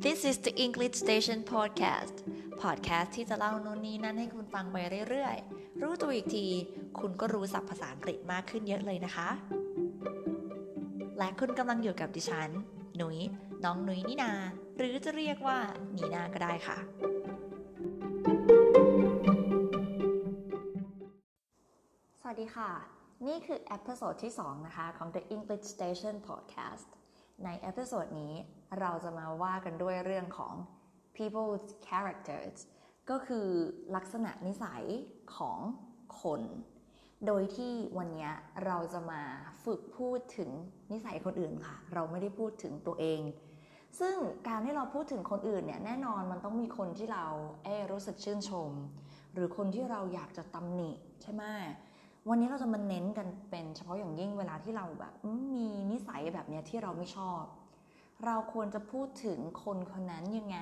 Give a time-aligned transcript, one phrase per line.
[0.00, 2.16] This is the English Station Podcast
[2.62, 4.76] Podcast ที่จะเล่าโน่นนี่นั่นให้คุณฟังไป
[5.08, 6.46] เรื่อยๆ รู้ตัวอีกที
[6.98, 9.28] คุณก็รู้ศัพท์ภาษาอังกฤษมากขึ้นเยอะเลยนะคะ
[11.18, 12.50] และคุณกำลังอยู่กับดิฉัน
[12.96, 13.18] หนุย
[13.64, 14.32] น้องหนุยนินา
[14.76, 15.58] หรือจะเรียกว่า
[15.96, 16.78] นีนาก็ได้ค่ะ
[22.20, 22.70] สวัสดีค่ะ
[23.26, 26.88] นี่คือ episode ที่ 2 นะคะ ของ The English Station Podcast
[27.44, 28.34] ใน episode นี้
[28.80, 30.54] เราจะมาว่ากันด้วยเรื่องของ
[31.16, 32.56] people's characters
[33.10, 33.48] ก็คือ
[33.96, 34.84] ลักษณะนิสัย
[35.36, 35.58] ของ
[36.22, 36.42] คน
[37.26, 38.28] โดยที่วันนี้
[38.66, 39.22] เราจะมา
[39.64, 40.50] ฝึกพูดถึง
[40.92, 43.20] นิสัยคนอื่นค่ะ เราไม่ได้พูดถึงตัวเอง
[44.00, 44.16] ซึ่ง
[44.48, 47.26] การที่เราพูดถึงคนอื่นเนี่ยแน่นอนมันต้องมีคนที่เรา
[47.64, 48.70] เอ่อรู้สึกชื่นชม
[49.32, 50.90] หรือคนที่เราอยากจะตำหนิ
[51.22, 51.44] ใช่ไหม
[52.28, 55.12] วันนี้เราจะมาเน้นกันเป็นเฉพาะอย่างยิ่งเวลาที่เราแบบ
[55.54, 57.42] มีนิสัยแบบเนี้ยที่เราไม่ชอบ
[58.24, 60.60] เราควรจะพูดถึงคนคนนั้นยังไง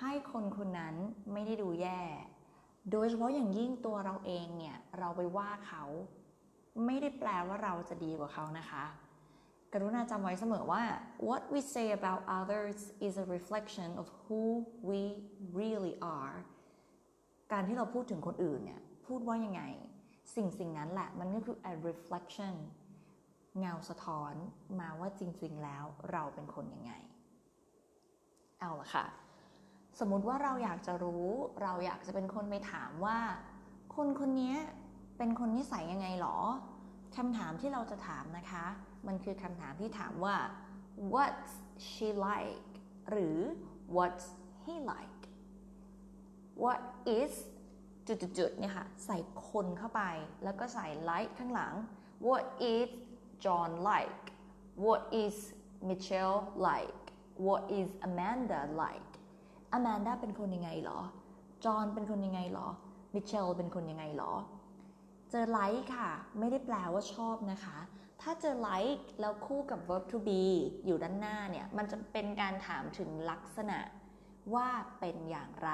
[0.00, 0.94] ให้คนคนนั้น
[1.32, 2.00] ไม่ได้ดูแย่
[2.90, 5.84] โดยเฉพาะอย่างยิ่งตัวเราเองเนี่ยเราไปว่าเขา
[6.86, 8.84] ไม่ได้แปลว่าเราจะดีกว่าเขานะคะ
[9.72, 10.82] กรุณาจำไว้เสมอว่า
[11.28, 14.42] what we say about others is a reflection of who
[14.88, 15.00] we
[15.60, 16.36] really are
[17.52, 19.62] การที่เราพูดถึงคนอื่นเนี่ยพูดว่ายังไง
[20.34, 22.54] สิ่งสิ่งนั้นแหละมันก็คือ a reflection
[23.58, 24.34] เงาสะท้อน
[24.80, 26.92] มาว่าจริงๆแล้วเราเป็นคนยังไง
[28.60, 29.06] เอาละค่ะ
[29.98, 31.26] สมมุติว่าเราอยากจะรู้
[31.62, 33.18] เราอยากจะเป็นคนไปถามว่า
[33.96, 34.56] คนคนนี้
[35.18, 36.36] เป็นคนนิสัยยังไงหรอ
[37.16, 38.64] คำถามที่เราจะถามนะคะ
[39.06, 40.36] มันคือคำถามที่ถามว่า
[41.12, 41.52] what's
[41.88, 42.72] she like
[43.10, 43.38] หรือ
[43.96, 44.26] what's
[44.64, 45.22] he like
[46.62, 46.80] what
[47.18, 47.32] is
[48.08, 50.02] จุดๆเนี่ยค่ะ ใส่คนเข้าไป
[50.44, 51.74] แล้วก็ใส่ like ข้างหลัง
[52.26, 52.88] what is
[53.44, 54.22] John like
[54.84, 55.36] what is
[55.88, 57.02] Michelle like
[57.46, 59.10] what is Amanda like
[59.76, 61.00] Amanda เป็นคนยังไงหรอ
[61.64, 62.68] John เป็นคนยังไงหรอ
[63.14, 64.32] Michelle เป็นคนยังไงหรอ
[65.30, 67.78] เจอ like ค่ะ ไม่ได้แปลว่าชอบนะคะ
[68.22, 70.42] ถ้าเจอ like แล้วคู่กับ verb to be
[70.84, 73.78] อยู่ด้านหน้าเนี่ย มันจะเป็นการถามถึงลักษณะ
[74.54, 74.68] ว่า
[75.00, 75.70] เป็นอย่างไร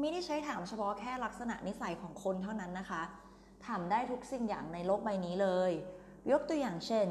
[0.00, 3.02] ไม่ได้ใช้ถามเฉพาะแค่ลักษณะนิสัยของคนเท่านั้นนะคะ
[3.66, 5.72] ถามได้ทุกสิ่งอย่างในโลกใบนี้เลย
[6.30, 7.06] ยกตัวอย่างเช่น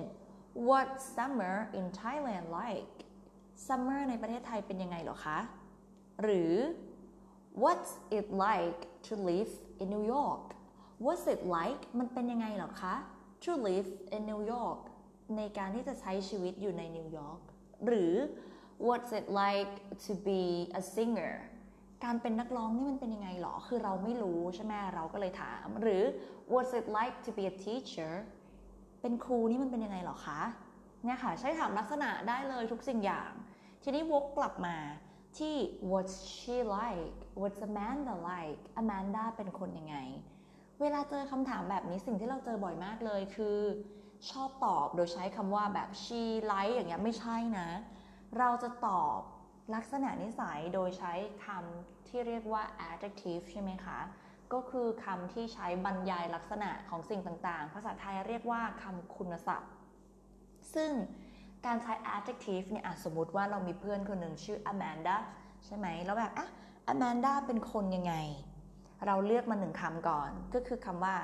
[0.68, 2.96] what summer in Thailand like
[3.68, 5.40] summer ในประเทศไทยเป็นยังไงหรอคะ
[6.22, 6.54] หรือ
[7.64, 9.52] what's it like to live
[9.82, 10.46] in New York
[11.06, 12.96] what's it like มันเป็นยังไงหรอคะ
[13.44, 14.82] to live in New York
[15.38, 17.40] ในการที่จะใช้ชีวิตอยู่ในนิวยอร์ก
[17.86, 18.14] หรือ
[18.88, 19.74] what's it like
[20.06, 20.44] to be
[20.80, 21.34] a singer
[22.04, 26.04] การเป็นนักร้องนี่มันเป็นยังไงหรอ คือเราไม่รู้ใช่ไหมเราก็เลยถาม หรือ
[26.54, 28.14] what's it like to be a teacher
[29.02, 30.42] เป็นครูนี่มันเป็นยังไงหรอคะ
[31.04, 33.32] เนี่ยค่ะ ใช้ถามลักษณะได้เลยทุกสิ่งอย่าง
[33.84, 34.78] ทีนี้วกกลับมา
[35.38, 35.56] ที่
[35.92, 39.98] what's she like what's Amanda like Amanda เป็นคนยังไง
[40.82, 43.58] เวลาเจอคำถามแบบนี้สิ่งที่เราเจอบ่อยมากเลยคือ
[44.30, 46.22] ชอบตอบโดยใช้คำว่าแบบ she
[46.52, 47.70] like อย่างเงี้ยไม่ใช่นะ
[48.38, 49.20] เราจะตอบ
[49.74, 51.14] ลักษณะนิสัยโดยใช้
[51.46, 54.00] คำที่เรียกว่า adjective ใช่ไหมคะ
[54.54, 59.72] ก็คือคำที่ใช้บรรยายลักษณะของสิ่งต่างๆ ภาษาไทยเรียกว่าคำคุณศัพท์
[60.74, 60.92] ซึ่ง
[61.66, 65.18] การใช้ adjective เนี่ยสมมติว่าเรามีเพื่อนคนหนึ่งชื่อ Amanda
[65.66, 66.48] ใช่ไหม แล้วแบบอะ
[66.94, 68.14] Amanda เป็นคนยังไง
[69.06, 71.16] เราเลือกมาหนึ่งคำก่อน ก็คือคำว่า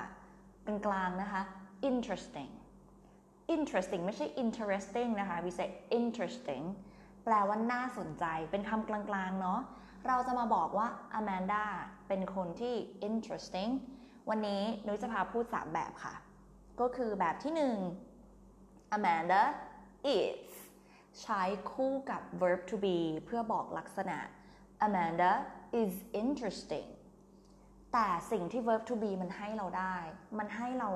[0.64, 1.42] เป็นกลางนะคะ
[1.90, 2.52] interesting
[3.56, 5.70] interesting ไม่ใช่ interesting นะคะ we say
[6.00, 6.66] interesting
[7.30, 9.60] แปลว่าน่าสนใจ เป็นคำกลางๆ เนาะ
[10.08, 10.88] เราจะมาบอกว่า
[11.20, 11.66] Amanda
[12.08, 12.76] เป็นคนที่
[13.08, 13.72] interesting
[14.30, 16.16] วันนี้นุ้ยจะพาพูด 3 แบบค่ะ
[16.80, 17.54] ก็คือแบบที่
[18.28, 19.44] 1 Amanda
[20.18, 20.50] is
[21.22, 21.42] ใช้
[21.72, 24.18] คู่กับ verb to be เพื่อบอกลักษณะ
[24.86, 25.32] Amanda
[25.82, 26.90] is interesting
[27.94, 29.96] แต่สิ่งที่ verb to be มันให้เราได้
[30.38, 30.90] มันให้เรา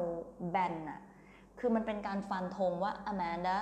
[0.52, 1.02] แบนอะ
[1.60, 3.58] คือมันเป็นการฟันธงว่า Amanda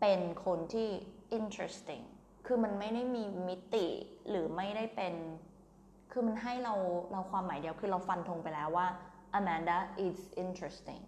[0.00, 0.90] เป็นคนที่
[1.38, 2.04] interesting
[2.46, 3.86] คือมันไม่ได้มีมิติ
[4.28, 5.14] หรือไม่ได้เป็น
[6.12, 6.74] คือมันให้เรา
[7.12, 8.86] เราความหมายเดียวคือเราฟันธงไปแล้วว่า
[9.38, 11.02] Amanda is interesting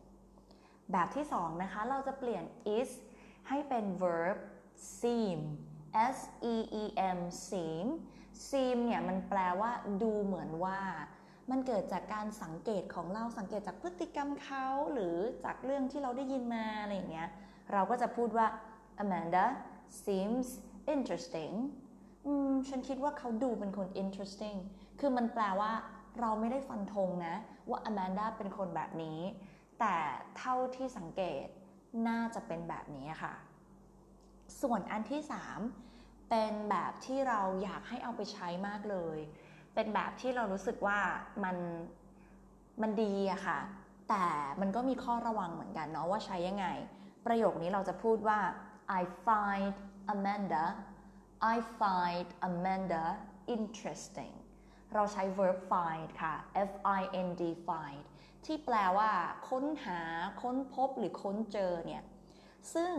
[0.92, 2.44] แบบที่สองนะคะ เราจะเปลี่ยน
[2.76, 2.90] is
[3.48, 4.38] ให้เป็น verb
[5.00, 5.38] seem
[6.16, 6.18] s
[6.52, 6.84] e e
[7.16, 7.18] m
[7.48, 7.86] seem
[8.48, 9.70] seem เนี่ยมันแปลว่า
[10.02, 10.80] ดูเหมือนว่า
[11.50, 17.28] มันเกิดจากการสังเกตของเราสังเกตจากพฤติกรรมเขาหรือจากเรื่องที่เราได้ยินมาอะไรอย่างเงี้ย
[17.72, 18.46] เราก็จะพูดว่า
[19.02, 19.46] Amanda
[20.04, 20.46] seems
[20.94, 21.54] interesting
[22.26, 24.58] อืมฉันคิดว่าเขาดูเป็นคน interesting
[25.00, 25.72] คือมันแปลว่า
[26.20, 27.36] เราไม่ได้ฟันธงนะ
[27.70, 29.18] ว่า Amanda เป็นคนแบบนี้
[29.80, 29.96] แต่
[30.38, 31.46] เท่าที่สังเกต
[32.08, 33.34] น่าจะเป็นแบบนี้ค่ะ
[34.60, 35.22] ส่วนอันที่
[35.74, 39.18] 3 เป็นแบบที่เราอยากให้เอาไปใช้มากเลย
[39.74, 40.98] เป็นแบบที่เรารู้สึกว่า
[41.44, 41.56] มัน
[42.82, 43.58] มันดีอะค่ะ
[44.08, 44.24] แต่
[44.60, 46.66] มันก็มีข้อระวังเหมือนกันเนาะว่าใช้ยังไง
[47.26, 48.38] ประโยคนี้เราจะพูดว่า
[49.00, 49.74] I find
[50.14, 50.64] Amanda
[51.54, 53.04] I find Amanda
[53.54, 54.34] interesting
[54.94, 56.34] เราใช้ verb find ค่ะ
[56.70, 58.02] F I N D find
[58.44, 59.10] ที่แปลว่า
[59.50, 60.00] ค้นหา
[60.42, 62.02] ค้นพบหรือค้นเจอเนี่ย
[62.74, 62.92] ซึ่ง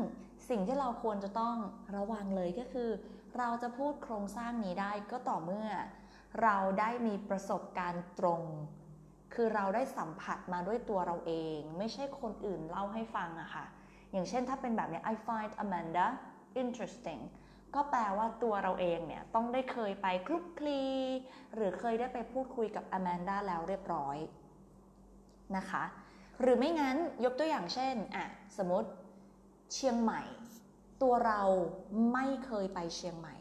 [0.49, 1.57] สิ่งที่เราควรจะต้อง
[1.95, 2.89] ระวังเลยก็คือ
[3.37, 5.69] เราจะพูดโครงสร้างนี้ได้ก็ต่อเมื่อ
[6.43, 8.43] เราได้มีประสบการณ์ตรง
[9.33, 13.65] คือเราได้สัมผัสมาด้วยตัวเราเอง ไม่ใช่คนอื่นเล่าให้ฟังอะค่ะ
[14.11, 16.07] อย่างเช่นถ้าเป็นแบบนี้ I find Amanda
[16.61, 17.21] interesting
[17.75, 20.83] ก็แปลว่าตัวเราเองเนี่ย ต้องได้เคยไปคลุกคลี
[21.55, 24.17] หรือเคยได้ไปพูดคุยกับอแมนดาแล้วเรียบร้อย
[25.57, 25.83] นะคะ
[26.41, 28.25] หรือไม่งั้นยกตัวอย่างเช่นอะ
[28.57, 28.89] สมมติ
[29.73, 30.21] เชียงใหม่
[31.01, 31.41] ตัวเรา
[32.13, 33.35] ไม่เคยไปเชียงใหม่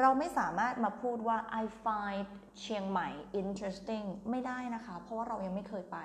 [0.00, 2.24] เราไม่สามารถมาพูดว่า I find
[2.60, 3.08] เชียงใหม่
[3.40, 5.98] interesting ไม่ได้นะคะ เพราะว่าเรายังไม่เคยไป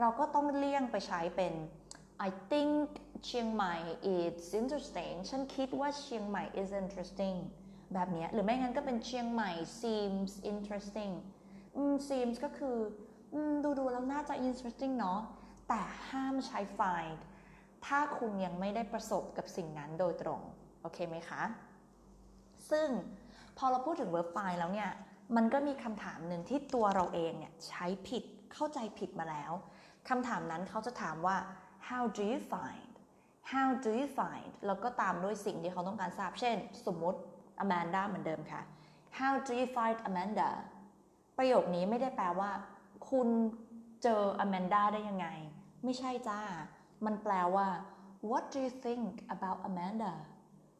[0.00, 1.52] เราก็ต้องเลี่ยงไปใช้เป็น
[2.26, 2.88] I think
[3.26, 3.74] เชียงใหม่
[4.16, 7.36] is interesting ฉันคิดว่าเชียงใหม่ is interesting
[7.94, 9.50] แบบนี้หรือไม่งั้นก็เป็นเชียงใหม่
[9.82, 11.12] seems interesting
[12.08, 12.76] seems ก็คือ
[13.64, 15.20] ดูดูแล้วน่าจะ interesting เนาะ
[15.68, 17.18] แต่ห้ามใช้ find
[17.86, 20.40] ถ้าคุณยังไม่ได้ประสบกับสิ่งนั้นโดยตรง
[20.82, 21.42] โอเคไหมคะ
[22.70, 22.88] ซึ่ง
[23.58, 24.90] พอเราพูดถึง verb find แล้วเนี่ย
[25.36, 29.52] มันก็มีคำถามหนึ่งที่ตัวเราเองเนี่ยใช้ผิดเข้าใจผิดมาแล้ว
[30.08, 31.36] คำถามนั้นเขาจะถามว่า
[31.88, 32.92] how do you find
[33.52, 36.56] how do you find แล้วก็ตามด้วยสิ่งที่เขาต้องการทราบ เช่น
[36.86, 37.18] สมมติ
[37.62, 38.62] Amanda เหมือนเดิมค่ะ
[39.18, 40.50] how do you find Amanda
[41.38, 42.50] ประโยคนี้ไม่ได้แปลว่า
[43.10, 43.28] คุณ
[44.02, 45.26] เจอ Amanda ได้ยังไง
[45.84, 46.40] ไม่ใช่จ้า
[47.04, 47.68] มันแปลว่า
[48.30, 50.12] what do you think about Amanda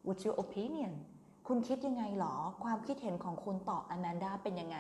[0.06, 0.92] what's your opinion
[1.48, 2.34] คุณคิดยังไงหรอ
[2.64, 4.78] ความคิดเห็นของคุณต่อ Amanda เป็นยังไง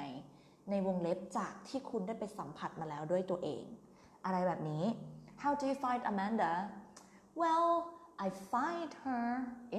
[0.70, 3.64] ในวงเล็บจากที่คุณได้ไปสัมผัสมาแล้วด้วยตัวเอง
[4.24, 4.84] อะไรแบบนี้
[5.42, 6.52] how do you find Amanda
[7.42, 7.72] well
[8.26, 9.26] I find her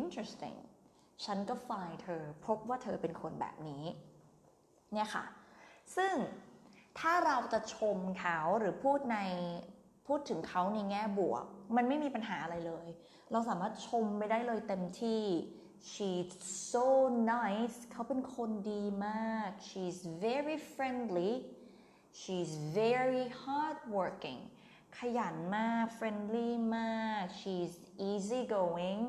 [0.02, 0.58] interesting
[1.26, 3.84] ฉันก็ find her พบว่าเธอเป็นคนแบบนี้
[4.94, 5.26] เนี่ยค่ะ
[5.96, 6.14] ซึ่ง
[7.00, 9.18] ถ้าเราจะชมเขาหรือพูดใน
[10.08, 11.46] พูดถึงเขาในแง่บวก
[11.76, 12.88] มันไม่มีปัญหาอะไรเลย
[13.32, 15.24] เราสามารถชมไปได้เลยเต็มที่
[15.92, 16.32] she's
[16.72, 16.88] so
[17.36, 21.32] nice เขาเป็นคนดีมาก she's very friendly
[22.22, 22.52] she's
[22.82, 24.42] very hardworking
[24.98, 27.74] ขยันมาก friendly มาก she's
[28.10, 29.02] easy going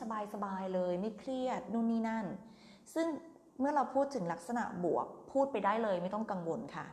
[0.00, 2.26] สบายสบายเลยไม่เครียดนู่นนี่นั่น
[2.94, 3.06] ซึ่ง
[3.58, 6.86] เมื่อเราพูดถึงลักษณะบวก พูดไปได้เลยไม่ต้องกังวลค่ะ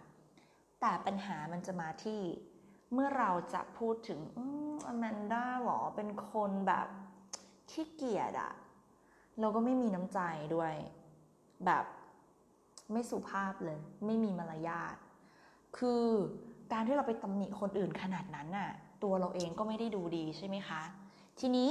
[0.81, 2.21] แต่ปัญหามันจะมาที่
[2.93, 4.19] เมื่อเราจะพูดถึง
[4.87, 6.87] อแมนด้าหรอเป็นคนแบบ
[7.71, 8.53] ขี้เกียจอะ
[9.39, 10.19] เราก็ไม่มีน้ำใจ
[10.55, 10.73] ด้วย
[11.65, 11.85] แบบ
[12.91, 14.95] ไม่สุภาพเลย ไม่มีมารยาท
[15.77, 16.05] คือ
[16.71, 18.69] การที่เราไปตำหนิคนอื่นขนาดนั้นน่ะ
[19.03, 20.81] ตัวเราเองก็ไม่ได้ดูดีใช่ไหมคะ
[21.39, 21.69] ทีนี้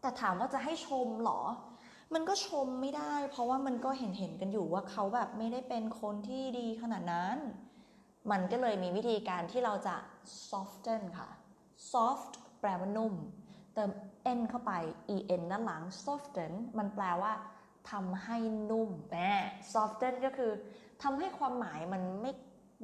[0.00, 1.40] แต่ถามว่าจะให้ชมหรอ
[2.14, 7.36] มันก็ชมไม่ได้ เพราะว่ามันก็เห็นเห็นกันอยู่ว่าเขาแบบไม่ได้เป็นคนที่ดีขนาดนั้น
[8.30, 9.96] มันก็เลยมีวิธีการที่เราจะ
[10.48, 11.28] soften ค่ะ
[11.92, 13.14] soft แปลว่านุ่ม
[13.74, 13.90] เติม
[14.38, 14.72] n เข้าไป
[15.38, 17.32] en ด้านหลัง soften มันแปลว่า
[17.90, 18.36] ทำให้
[18.70, 19.16] นุ่มแหม
[19.72, 20.52] soften ก็คือ
[21.02, 22.32] ทำให้ความหมายมันไม่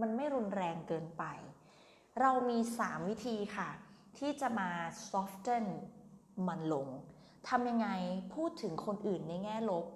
[0.00, 1.24] มันไม่รุนแรงเกินไป
[2.20, 3.70] เรามี 3 วิธีค่ะ
[4.18, 4.70] ที่จะมา
[5.10, 5.64] soften
[6.48, 6.88] มันลง
[7.48, 7.88] ทำยังไง
[8.34, 9.86] พูดถึงคนอื่นในแง่ลบ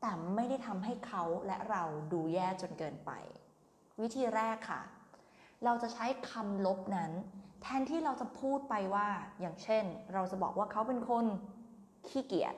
[0.00, 3.10] แต่ไม่ได้ทำให้เขาและเราดูแย่จนเกินไป
[4.00, 4.82] วิธีแรกค่ะ
[5.64, 7.12] เราจะใช้คำลบนั้น
[7.62, 9.08] แทนที่เราจะพูดไปว่า
[9.40, 9.84] อย่างเช่น
[10.14, 11.26] เราจะบอกว่าเขาเป็นคน
[12.08, 12.54] ขี้เกียจ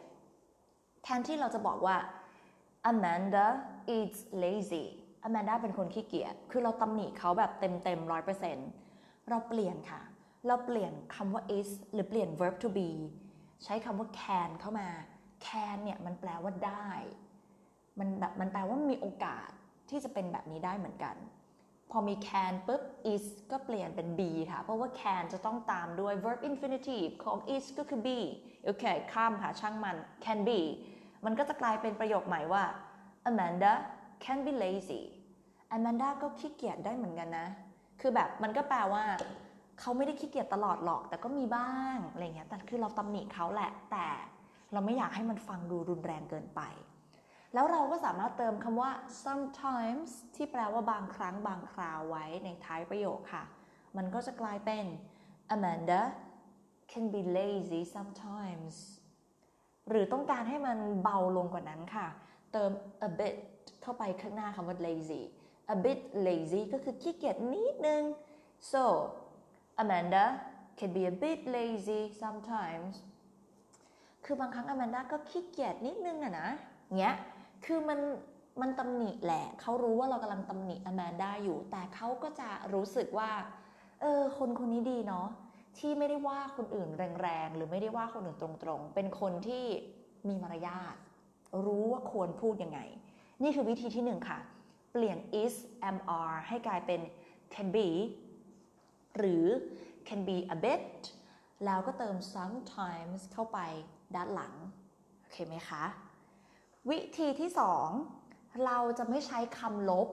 [1.03, 1.97] แทนที่เราจะบอกว่า
[2.91, 3.47] Amanda
[3.99, 4.87] is lazy
[5.23, 8.69] อแมนด้าเป็นคนขี้เกียจ คือเราตำหนิเขาแบบเต็มเต็มร้อยเปอร์เซ็นต์
[9.29, 10.01] เราเปลี่ยนค่ะ
[10.47, 12.89] เราเปลี่ยนคำว่า is หรือเปลี่ยน verb to be
[13.65, 14.89] ใช้คำว่า can เข้ามา
[15.47, 16.91] can เนี่ยมันแปลว่าได้
[17.99, 19.51] มันแบบมันแปลว่ามีโอกาส
[19.91, 21.17] ที่จะเป็นแบบนี้ได้เหมือนกัน
[21.91, 22.83] พอมี can ปุ๊บ
[23.13, 28.19] is ก็เปลี่ยนเป็น be ค่ะ เพราะว่า can จะต้องตามด้วย verb infinitive ของ is ก็คือ be
[28.65, 30.61] โอเค ข้ามค่ะช่างมัน can be
[31.25, 32.65] มันก็จะกลายเป็นประโยคใหม่ว่า
[33.29, 33.73] Amanda
[34.25, 35.03] can be lazy
[35.69, 37.49] แอมแมนด้าก็ขี้เกียจได้เหมือนกันนะ
[38.01, 39.05] คือแบบมันก็แปลว่า
[39.81, 44.07] เขาไม่ได้ขี้เกียจตลอดหรอก แต่ก็มีบ้างอะไรเงี้ย แต่คือเราตำหนิเขาแหละ แต่
[44.73, 46.61] เราไม่อยากให้มันฟังดูรุนแรงเกินไป
[47.55, 48.91] แล้วเราก็สามารถเติมคำว่า
[49.25, 53.45] sometimes ที่แปลว่าบางครั้งบางคราวไว้ในท้ายประโยคค่ะ
[53.97, 54.85] มันก็จะกลายเป็น
[55.55, 56.03] Amanda
[56.91, 58.75] can be lazy sometimes
[59.89, 62.07] หรือต้องการให้มันเบาลงกว่านั้นค่ะ
[62.53, 62.71] เติม
[63.09, 63.35] a bit
[63.83, 65.23] เข้าไปข้างหน้าคำว่า lazy
[65.75, 68.03] a bit lazy ก็คือขี้เกียจนิดนึง
[68.73, 68.83] so
[69.83, 70.25] Amanda
[70.79, 72.95] can be a bit lazy sometimes
[74.25, 76.51] คือบางครั้ง Amanda ก็ขี้เกียจนิดนึงอะนะ
[76.99, 77.15] เงี้ย
[77.65, 78.01] คือมัน
[78.61, 83.31] มันตำหนิแหละเขารู้ว่าเรากำลังตำหนิ Amanda อยู่ แต่เขาก็จะรู้สึกว่า
[84.01, 85.29] เออ คนคนนี้ดีเนาะ
[85.79, 86.89] ที่ไม่ได้ว่าคนอื่น
[87.23, 89.65] แรงๆ หรือไม่ได้ว่าคนอื่นตรงๆ เป็นคนที่
[90.29, 90.97] มีมารยาท
[91.67, 92.81] รู้ว่าควรพูดยังไง
[93.43, 94.39] นี่คือวิธีที่หนึ่งค่ะ
[94.93, 95.55] เปลี่ยน is
[95.89, 97.01] am, are ให้กลายเป็น
[97.55, 97.89] can be
[99.17, 99.47] หรือ
[100.09, 101.01] can be a bit
[101.65, 103.59] แล้วก็เติม sometimes เข้าไป
[104.15, 104.55] ด้านหลัง
[105.21, 105.85] โอเคไหมคะ
[106.91, 107.89] วิธีที่สอง
[108.65, 110.09] เราจะไม่ใช้คำลบ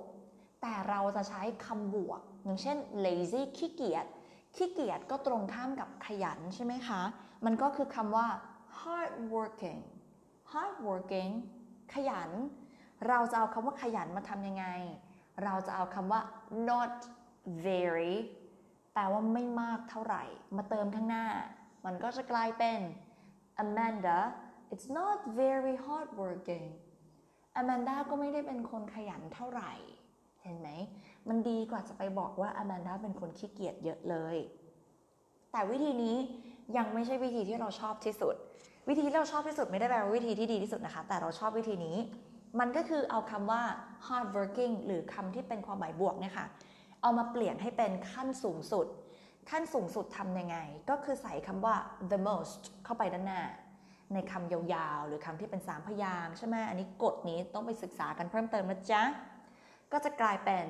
[0.62, 4.06] แต่เราจะใช้คำบวก อย่างเช่น lazy ขี้เกียจ
[4.56, 7.02] ขี้เกียจก็ตรงข้ามกับขยันใช่ไหมคะ
[7.46, 8.28] มันก็คือคำว่า
[8.80, 9.82] hard working
[10.52, 11.32] hard working
[11.94, 12.30] ขยัน
[13.08, 14.66] เราจะเอาคำว่าขยันมาทำยังไง
[15.44, 16.22] เราจะเอาคำว่า
[16.70, 16.96] not
[17.68, 18.16] very
[18.94, 20.24] แปลว่าไม่มากเท่าไหร่
[20.56, 21.28] มาเติมข้างหน้า
[21.86, 22.80] มันก็จะกลายเป็น
[23.64, 24.20] Amanda
[24.74, 26.66] it's not very hard working
[27.60, 29.72] Amanda ก็ไม่ได้เป็นคนขยันเท่าไหร่
[30.44, 30.70] เห็นไหม
[31.28, 34.38] มันดีกว่าจะไปบอกว่า Amanda เป็นคนขี้เกียจเยอะเลย
[35.52, 36.16] แต่วิธีนี้
[36.78, 38.36] ยังไม่ใช่วิธีที่เราชอบที่สุด
[38.88, 41.98] วิธีที่เราชอบที่สุดไม่ได้แปลว่าวิธีที่ดีที่สุดนะคะ แต่เราชอบวิธีนี้
[42.60, 43.62] มันก็คือเอาคำว่า
[44.06, 46.48] hard working หรือคำที่เป็นความหมายบวกเนี่ยค่ะ
[47.02, 48.88] เอามาเปลี่ยนให้เป็นขั้นสูงสุด
[49.50, 50.58] ขั้นสูงสุดทำยังไง
[50.90, 51.76] ก็คือใส่คำว่า
[52.12, 53.42] the most เข้าไปด้านหน้า
[54.14, 59.04] ในคำยาวๆ หรือคำที่เป็นสามพยางใช่ไหมอันนี้กฎนี้ต้องไปศึกษากันเพิ่มเติมนะจ๊ะ
[59.92, 60.66] ก็จะกลายเป็น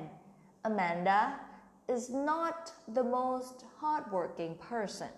[0.68, 1.20] Amanda
[1.94, 2.60] is not
[2.96, 5.12] the most hardworking person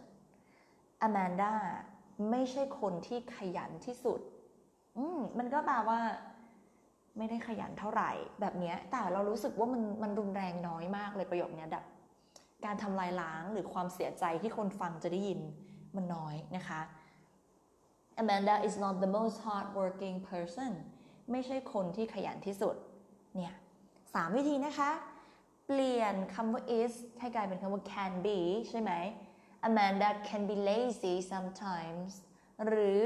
[1.06, 1.52] Amanda
[2.30, 4.20] ไม่ใช่คนที่ขยันที่สุด
[4.96, 6.00] อืม มันก็แปลว่า
[7.16, 8.10] ไม่ได้ขยันเท่าไหร่
[8.40, 11.84] แบบนี้แต่เรารู้สึกว่ามันมันรุนแรงน้อยมากเลยประโยคนี้แบบ
[12.64, 15.40] การทำลายล้างหรือความเสียใจที่คนฟังจะได้ยิน
[15.96, 16.80] มันน้อยนะคะ
[18.22, 20.72] Amanda is not the most hardworking person
[21.30, 22.76] ไม่ใช่คนที่ขยันที่สุด
[23.36, 23.54] เนี่ย
[24.14, 24.90] สามวิธีนะคะ
[25.66, 28.38] เปลี่ยนคำว่า is ให้กลายเป็นคำว่า can be
[28.68, 28.92] ใช่ไหม
[29.68, 32.10] Amanda can be lazy sometimes
[32.66, 33.00] หรือ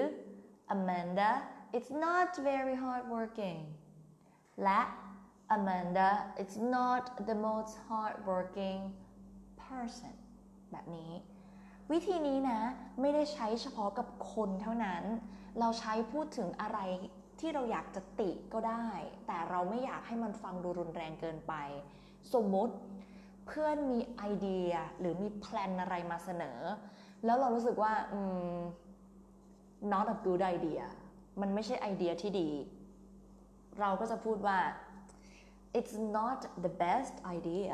[0.74, 1.30] Amanda
[1.76, 3.60] it's not very hardworking
[4.64, 4.80] และ
[5.56, 6.10] Amanda
[6.42, 8.80] is not the most hardworking
[9.62, 10.14] person
[10.72, 11.12] แบบนี้
[11.92, 12.60] วิธีนี้นะ
[13.00, 15.04] ไม่ได้ใช้เฉพาะกับคนเท่านั้น
[15.58, 16.78] เราใช้พูดถึงอะไร
[17.40, 18.86] ที่เราอยากจะติก็ได้
[19.26, 21.54] แต่เราไม่อยากให้มันฟังดูรุนแรงเกินไป
[22.34, 22.74] สมมติ
[23.46, 26.58] เพื่อนมีไอเดียหรือมีแพลนอะไรมาเสนอ
[27.24, 28.20] แล้วเรารู้สึกว่าอื
[28.54, 28.58] ม
[29.92, 30.84] not a good idea
[31.40, 32.50] มันไม่ใช่ไอเดียที่ดี
[33.80, 34.58] เราก็จะพูดว่า
[35.78, 37.72] it's not the best idea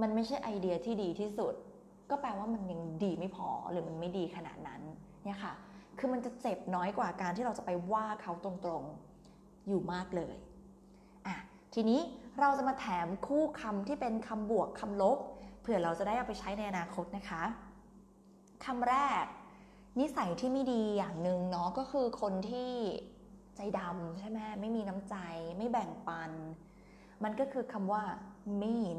[0.00, 1.54] มันไม่ใช่ไอเดียที่ดีที่สุด
[2.10, 4.82] ก็แปลว่ามันยังดีไม่พอหรือมันไม่ดีขนาดนั้น
[5.24, 5.54] เนี่ยค่ะ
[5.98, 10.36] คือมันจะเจ็บน้อยกว่าการที่เราจะไปว่าเขาตรงๆอยู่มากเลย
[11.26, 11.36] อะ
[11.74, 12.00] ทีนี้
[12.40, 15.18] เราจะมาแถมคู่คำที่เป็นคำบวกคำลบ
[15.60, 17.42] เผื่อเราจะได้เอาไปใช้ในอนาคตนะคะ
[18.64, 19.24] คำแรก
[20.00, 22.72] นิสัยที่ไม่ดีอย่างหนึ่งเนาะก็คือคนที่
[23.58, 25.16] ใจดำใช่ไหมไม่มีน้ำใจ
[25.58, 26.30] ไม่แบ่งปัน
[27.24, 28.02] มันก็คือคำว่า
[28.60, 28.98] mean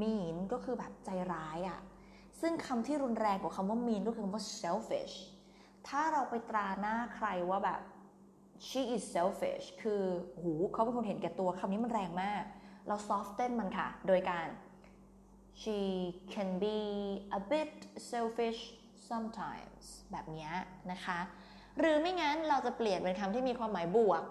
[0.00, 1.80] mean ก็คือแบบใจร้ายอะ่ะ
[2.40, 5.14] ซึ่งคำที่รุนแรงกว่าคำว่า mean ก็คือคำว่า selfish
[5.88, 7.80] ถ้าเราไปตราหน้าใครว่าแบบ
[8.66, 10.02] she is selfish คือ
[10.40, 12.42] หูเขาเป็นคนเห็นแก่ตัวคำนี้มันแรงมาก
[12.86, 14.46] เรา soften มันค่ะ โดยการ
[15.60, 15.78] she
[16.32, 16.78] can be
[17.38, 17.74] a bit
[18.10, 18.60] selfish
[19.08, 20.50] sometimes แบบนี้
[20.92, 21.18] นะคะ
[21.78, 24.22] หรือไม่งั้นเราจะเปลี่ยนเป็นคำที่มีความหมายบวก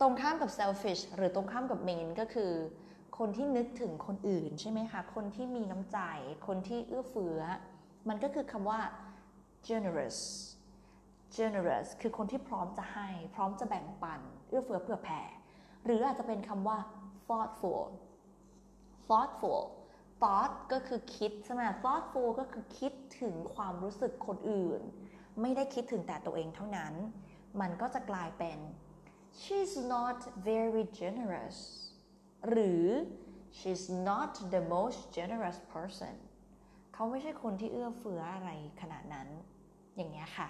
[0.00, 2.52] ตรงข้ามกับ selfish หรือตรงข้ามกับ mean ก็คือ
[3.18, 5.98] คนที่นึกถึงคนอื่นใช่ไหมคะ คนที่มีน้ำใจ
[6.46, 7.40] คนที่เอื้อเฟื้อ
[8.08, 8.80] มันก็คือคำว่า
[9.68, 10.18] generous
[11.36, 15.22] generous คือคนที่พร้อมจะให้ พร้อมจะแบ่งปัน เอื้อเฟื้อเผื่อแผ่
[15.84, 16.78] หรืออาจจะเป็นคำว่า
[17.28, 17.84] thoughtful
[19.08, 19.62] thoughtful
[20.22, 24.80] thought ก็คือคิดใช่ไหม thoughtful ก็คือคิดถึงความรู้สึกคนอื่น
[25.40, 26.94] ไม่ได้คิดถึงแต่ตัวเองเท่านั้น
[27.60, 28.58] มันก็จะกลายเป็น
[29.40, 30.18] she's not
[30.50, 31.58] very generous
[32.48, 32.84] หรือ
[33.58, 36.14] she's not the most generous person
[36.94, 38.50] เขาไม่ใช่คนที่เอื้อเฟื้ออะไร
[38.80, 39.28] ขนาดนั้น
[39.96, 40.48] อย่างเงี้ยค่ะ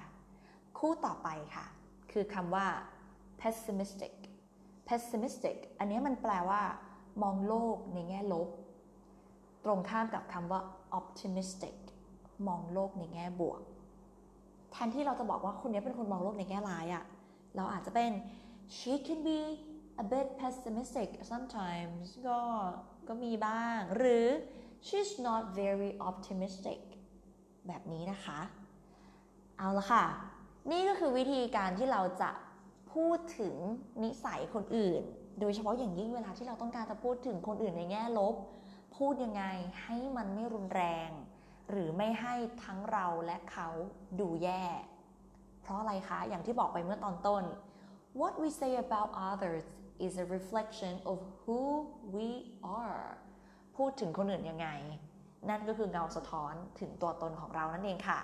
[0.79, 1.67] คู่ต่อไปค่ะ
[2.13, 2.67] คือคำว่า
[3.41, 4.15] pessimistic
[4.89, 6.63] pessimistic อันนี้มันแปลว่า
[7.23, 8.49] มองโลกในแง่ลบ
[9.65, 10.61] ตรงข้ามกับคำว่า
[10.99, 11.77] optimistic
[12.49, 13.61] มองโลกในแง่บวก
[14.77, 17.05] แทนที่เราจะบอกว่าคนนี้เป็นคนมองโลกในแง่ร้ายอะ
[17.57, 18.11] เราอาจจะเป็น
[18.77, 19.41] she can be
[20.03, 22.41] a bit pessimistic sometimes ก็
[23.09, 24.27] ก็มีบ้าง หรือ
[24.87, 26.81] she's not very optimistic
[27.67, 28.41] แบบนี้นะคะ
[29.59, 30.05] เอาละค่ะ
[30.71, 32.31] นี่ก็คือวิธีการที่เราจะ
[32.93, 33.57] พูดถึง
[34.03, 35.03] นิสัยคนอื่น
[35.41, 38.35] โดยเฉพาะอย่างยิ่งเวลาที่เราต้องการจะพูดถึงคนอื่นในแง่ลบ
[38.97, 39.45] พูดยังไง
[39.83, 41.11] ให้มันไม่รุนแรง
[41.71, 43.69] หรือไม่ให้ทั้งเราและเขา
[44.21, 44.65] ดูแย่
[45.63, 47.43] เพราะอะไรคะ อย่างที่บอกไปเมื่อตอนต้น
[48.21, 49.65] what we say about others
[50.07, 51.63] is a reflection of who
[52.17, 52.29] we
[52.83, 53.05] are
[53.77, 54.69] พูดถึงคนอื่นยังไง
[55.49, 58.21] นั่นก็คือเงาสะท้อนถึงตัวตนของเรานั่นเองค่ะ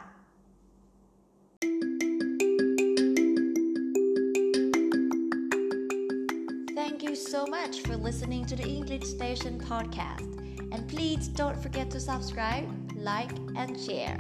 [6.79, 10.31] Thank you so much for listening to the English Station podcast.
[10.73, 12.67] And please don't forget to subscribe,
[13.11, 14.19] like, and share.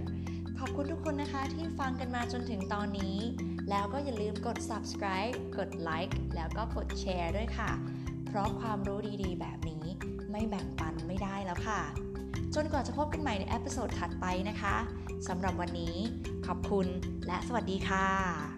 [0.58, 3.18] ขอบคุณทุกคนนะคะที่ฟังกันมาจนถึงตอนนี้
[3.70, 7.70] แล้วก็อย่าลืมกด subscribe กด like แล้วก็กดแชร์ด้วยค่ะ
[8.26, 9.84] เพราะความรู้ดีๆ แบบนี้
[10.30, 11.80] ไม่แบ่งปันไม่ได้แล้วค่ะ
[12.54, 14.76] จนกว่าจะพบกันใหม่ใน episode ถัดไปนะคะ
[15.28, 15.96] สำหรับวันนี้
[16.46, 16.86] ขอบคุณ
[17.26, 18.51] และสวัสดีค่ะ